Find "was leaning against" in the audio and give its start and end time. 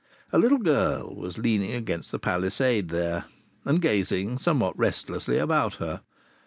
1.15-2.11